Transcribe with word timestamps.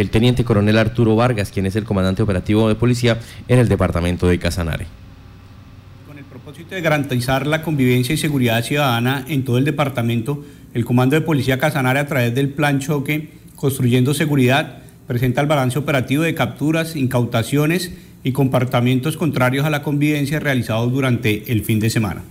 el 0.00 0.10
teniente 0.10 0.44
coronel 0.44 0.78
Arturo 0.78 1.16
Vargas, 1.16 1.50
quien 1.50 1.66
es 1.66 1.76
el 1.76 1.84
comandante 1.84 2.22
operativo 2.22 2.68
de 2.68 2.74
policía 2.74 3.18
en 3.48 3.58
el 3.58 3.68
departamento 3.68 4.28
de 4.28 4.38
Casanare. 4.38 4.86
Con 6.06 6.18
el 6.18 6.24
propósito 6.24 6.74
de 6.74 6.80
garantizar 6.80 7.46
la 7.46 7.62
convivencia 7.62 8.14
y 8.14 8.18
seguridad 8.18 8.62
ciudadana 8.64 9.24
en 9.28 9.44
todo 9.44 9.58
el 9.58 9.64
departamento, 9.64 10.44
el 10.74 10.84
Comando 10.84 11.16
de 11.16 11.22
Policía 11.22 11.58
Casanare 11.58 11.98
a 11.98 12.06
través 12.06 12.34
del 12.34 12.50
Plan 12.50 12.78
Choque 12.78 13.30
Construyendo 13.56 14.14
Seguridad 14.14 14.82
presenta 15.08 15.40
el 15.40 15.48
balance 15.48 15.78
operativo 15.78 16.22
de 16.22 16.34
capturas, 16.34 16.94
incautaciones 16.94 17.92
y 18.22 18.32
comportamientos 18.32 19.16
contrarios 19.16 19.64
a 19.66 19.70
la 19.70 19.82
convivencia 19.82 20.38
realizados 20.38 20.92
durante 20.92 21.50
el 21.50 21.64
fin 21.64 21.80
de 21.80 21.90
semana. 21.90 22.22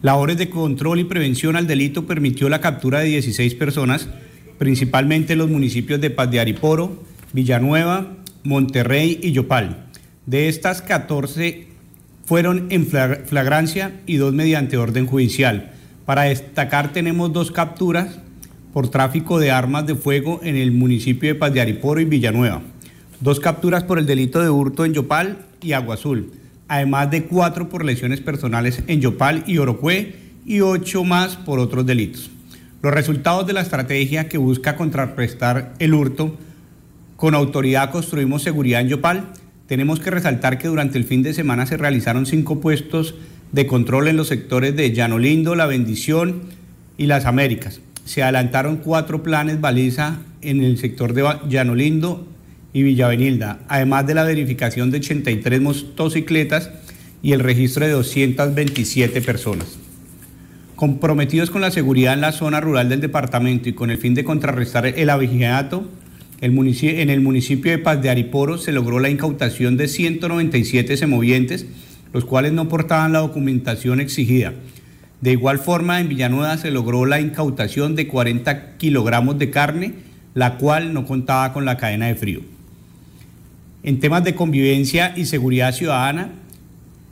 Labores 0.00 0.38
de 0.38 0.48
control 0.48 1.00
y 1.00 1.04
prevención 1.04 1.56
al 1.56 1.66
delito 1.66 2.06
permitió 2.06 2.48
la 2.48 2.60
captura 2.60 3.00
de 3.00 3.06
16 3.06 3.54
personas, 3.56 4.08
principalmente 4.58 5.34
en 5.34 5.40
los 5.40 5.50
municipios 5.50 6.00
de 6.00 6.10
Paz 6.10 6.30
de 6.30 6.40
Ariporo, 6.40 7.02
Villanueva, 7.32 8.14
Monterrey 8.42 9.18
y 9.22 9.32
Yopal. 9.32 9.86
De 10.26 10.48
estas, 10.48 10.82
14 10.82 11.66
fueron 12.24 12.66
en 12.70 12.86
flagrancia 12.86 14.00
y 14.06 14.16
dos 14.16 14.32
mediante 14.32 14.76
orden 14.76 15.06
judicial. 15.06 15.72
Para 16.06 16.22
destacar 16.22 16.92
tenemos 16.92 17.32
dos 17.32 17.50
capturas 17.50 18.18
por 18.72 18.88
tráfico 18.88 19.38
de 19.38 19.50
armas 19.50 19.86
de 19.86 19.94
fuego 19.94 20.40
en 20.42 20.56
el 20.56 20.72
municipio 20.72 21.28
de 21.28 21.34
Paz 21.34 21.52
de 21.52 21.60
Ariporo 21.60 22.00
y 22.00 22.04
Villanueva. 22.04 22.62
Dos 23.20 23.40
capturas 23.40 23.84
por 23.84 23.98
el 23.98 24.06
delito 24.06 24.42
de 24.42 24.50
hurto 24.50 24.84
en 24.84 24.94
Yopal 24.94 25.38
y 25.60 25.72
Agua 25.72 25.94
Azul 25.94 26.32
además 26.68 27.10
de 27.10 27.24
cuatro 27.24 27.68
por 27.68 27.84
lesiones 27.84 28.20
personales 28.20 28.82
en 28.86 29.00
Yopal 29.00 29.44
y 29.46 29.58
Orocue 29.58 30.16
y 30.46 30.60
ocho 30.60 31.04
más 31.04 31.36
por 31.36 31.58
otros 31.58 31.86
delitos. 31.86 32.30
Los 32.84 32.92
resultados 32.92 33.46
de 33.46 33.54
la 33.54 33.62
estrategia 33.62 34.28
que 34.28 34.36
busca 34.36 34.76
contrarrestar 34.76 35.72
el 35.78 35.94
hurto 35.94 36.36
con 37.16 37.34
autoridad 37.34 37.90
construimos 37.90 38.42
seguridad 38.42 38.82
en 38.82 38.88
Yopal. 38.88 39.32
Tenemos 39.66 40.00
que 40.00 40.10
resaltar 40.10 40.58
que 40.58 40.68
durante 40.68 40.98
el 40.98 41.04
fin 41.04 41.22
de 41.22 41.32
semana 41.32 41.64
se 41.64 41.78
realizaron 41.78 42.26
cinco 42.26 42.60
puestos 42.60 43.14
de 43.52 43.66
control 43.66 44.08
en 44.08 44.18
los 44.18 44.28
sectores 44.28 44.76
de 44.76 44.92
Llano 44.92 45.18
Lindo, 45.18 45.54
La 45.54 45.64
Bendición 45.64 46.42
y 46.98 47.06
Las 47.06 47.24
Américas. 47.24 47.80
Se 48.04 48.22
adelantaron 48.22 48.76
cuatro 48.76 49.22
planes 49.22 49.62
baliza 49.62 50.18
en 50.42 50.62
el 50.62 50.76
sector 50.76 51.14
de 51.14 51.26
Llano 51.48 51.74
Lindo 51.74 52.28
y 52.74 52.82
Villavenilda, 52.82 53.60
además 53.66 54.06
de 54.06 54.14
la 54.14 54.24
verificación 54.24 54.90
de 54.90 54.98
83 54.98 55.58
motocicletas 55.58 56.70
y 57.22 57.32
el 57.32 57.40
registro 57.40 57.86
de 57.86 57.92
227 57.92 59.22
personas. 59.22 59.83
Comprometidos 60.76 61.50
con 61.50 61.60
la 61.60 61.70
seguridad 61.70 62.14
en 62.14 62.20
la 62.20 62.32
zona 62.32 62.60
rural 62.60 62.88
del 62.88 63.00
departamento 63.00 63.68
y 63.68 63.74
con 63.74 63.90
el 63.90 63.98
fin 63.98 64.14
de 64.14 64.24
contrarrestar 64.24 64.86
el 64.86 65.08
abigeato, 65.08 65.88
en 66.40 67.10
el 67.10 67.20
municipio 67.20 67.70
de 67.70 67.78
Paz 67.78 68.02
de 68.02 68.10
Ariporo 68.10 68.58
se 68.58 68.72
logró 68.72 68.98
la 68.98 69.08
incautación 69.08 69.76
de 69.76 69.88
197 69.88 70.96
semovientes, 70.96 71.66
los 72.12 72.24
cuales 72.24 72.52
no 72.52 72.68
portaban 72.68 73.12
la 73.12 73.20
documentación 73.20 74.00
exigida. 74.00 74.52
De 75.20 75.32
igual 75.32 75.58
forma, 75.58 76.00
en 76.00 76.08
Villanueva 76.08 76.58
se 76.58 76.70
logró 76.70 77.06
la 77.06 77.20
incautación 77.20 77.94
de 77.94 78.08
40 78.08 78.76
kilogramos 78.76 79.38
de 79.38 79.50
carne, 79.50 79.94
la 80.34 80.58
cual 80.58 80.92
no 80.92 81.06
contaba 81.06 81.52
con 81.52 81.64
la 81.64 81.76
cadena 81.76 82.08
de 82.08 82.16
frío. 82.16 82.40
En 83.84 84.00
temas 84.00 84.24
de 84.24 84.34
convivencia 84.34 85.14
y 85.16 85.26
seguridad 85.26 85.72
ciudadana, 85.72 86.32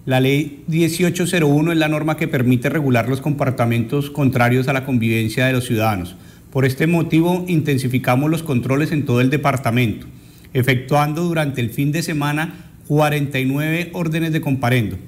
la 0.04 0.18
ley 0.18 0.64
1801 0.66 1.72
es 1.72 1.78
la 1.78 1.88
norma 1.88 2.16
que 2.16 2.26
permite 2.26 2.68
regular 2.68 3.08
los 3.08 3.20
comportamientos 3.20 4.10
contrarios 4.10 4.66
a 4.66 4.72
la 4.72 4.84
convivencia 4.84 5.46
de 5.46 5.52
los 5.52 5.66
ciudadanos. 5.66 6.16
Por 6.50 6.64
este 6.64 6.88
motivo, 6.88 7.44
intensificamos 7.46 8.28
los 8.28 8.42
controles 8.42 8.90
en 8.90 9.04
todo 9.04 9.20
el 9.20 9.30
departamento, 9.30 10.08
efectuando 10.52 11.22
durante 11.22 11.60
el 11.60 11.70
fin 11.70 11.92
de 11.92 12.02
semana 12.02 12.72
49 12.88 13.90
órdenes 13.92 14.32
de 14.32 14.40
comparendo. 14.40 14.98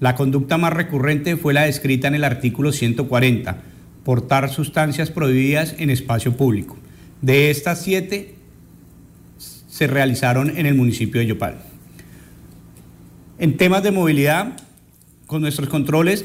La 0.00 0.14
conducta 0.14 0.56
más 0.56 0.72
recurrente 0.72 1.36
fue 1.36 1.52
la 1.52 1.64
descrita 1.64 2.08
en 2.08 2.14
el 2.14 2.24
artículo 2.24 2.72
140, 2.72 3.58
portar 4.02 4.48
sustancias 4.48 5.10
prohibidas 5.10 5.74
en 5.78 5.90
espacio 5.90 6.36
público. 6.36 6.78
De 7.20 7.50
estas 7.50 7.82
siete, 7.82 8.34
se 9.36 9.86
realizaron 9.86 10.56
en 10.56 10.64
el 10.64 10.74
municipio 10.74 11.20
de 11.20 11.26
Yopal. 11.26 11.67
En 13.40 13.56
temas 13.56 13.84
de 13.84 13.92
movilidad, 13.92 14.56
con 15.26 15.42
nuestros 15.42 15.68
controles, 15.68 16.24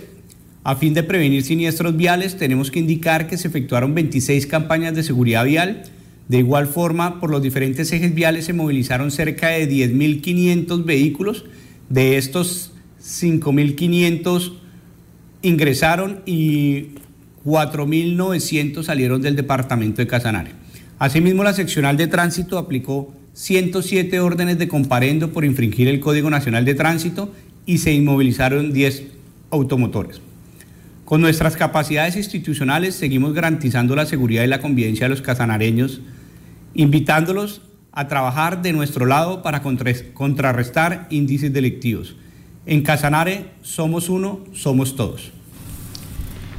a 0.63 0.75
fin 0.75 0.96
de 0.96 1.03
prevenir 1.03 1.44
siniestros 1.44 1.96
viales, 1.96 2.38
tenemos 2.38 2.72
que 2.72 2.79
indicar 2.79 3.28
que 3.28 3.38
se 3.38 3.47
efectuaron 3.47 3.94
26 3.94 4.47
campañas 4.47 4.96
de 4.96 5.03
seguridad 5.03 5.46
vial. 5.46 5.84
De 6.28 6.40
igual 6.40 6.66
forma, 6.66 7.19
por 7.19 7.29
los 7.29 7.44
diferentes 7.44 7.91
ejes 7.91 8.16
viales 8.16 8.46
se 8.46 8.53
movilizaron 8.53 9.12
cerca 9.12 9.50
de 9.50 9.69
10.500 9.69 10.85
vehículos. 10.85 11.46
De 11.90 12.18
estos, 12.18 12.72
5.500 13.03 14.53
ingresaron 15.44 16.22
y 16.25 16.96
4.900 17.46 18.84
salieron 18.84 19.22
del 19.22 19.35
departamento 19.35 20.02
de 20.02 20.07
Casanare. 20.07 20.52
Asimismo, 20.97 21.44
la 21.44 21.53
seccional 21.53 21.96
de 21.97 22.07
tránsito 22.07 22.57
aplicó 22.57 23.13
107 23.34 24.20
órdenes 24.20 24.60
de 24.60 24.68
comparendo 24.68 25.32
por 25.32 25.44
infringir 25.44 25.88
el 25.88 26.00
Código 26.00 26.30
Nacional 26.30 26.66
de 26.66 26.76
Tránsito 26.76 27.34
y 27.66 27.80
se 27.80 27.94
inmovilizaron 27.94 28.74
10 28.74 29.04
automotores. 29.50 30.22
Con 31.06 31.22
nuestras 31.22 31.58
capacidades 31.58 32.16
institucionales 32.16 32.96
seguimos 32.96 33.34
garantizando 33.34 33.96
la 33.96 34.06
seguridad 34.06 34.44
y 34.44 34.48
la 34.48 34.62
convivencia 34.62 35.06
de 35.06 35.10
los 35.10 35.22
casanareños, 35.22 36.02
invitándolos 36.76 37.62
a 37.92 38.08
trabajar 38.08 38.62
de 38.62 38.74
nuestro 38.74 39.06
lado 39.06 39.44
para 39.44 39.62
contrarrestar 39.62 41.08
índices 41.10 41.54
delictivos. 41.54 42.16
En 42.66 42.82
Casanare 42.82 43.48
somos 43.62 44.10
uno, 44.10 44.40
somos 44.54 44.96
todos. 44.96 45.32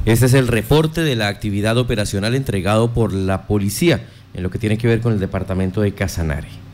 Este 0.05 0.27
es 0.27 0.33
el 0.33 0.47
reporte 0.47 1.01
de 1.01 1.15
la 1.15 1.27
actividad 1.29 1.77
operacional 1.77 2.35
entregado 2.35 2.93
por 2.93 3.11
la 3.13 3.47
policía 3.47 4.07
en 4.33 4.43
lo 4.43 4.51
que 4.51 4.59
tiene 4.59 4.77
que 4.77 4.87
ver 4.87 5.01
con 5.01 5.13
el 5.13 5.19
departamento 5.19 5.81
de 5.81 5.93
Casanare. 5.93 6.64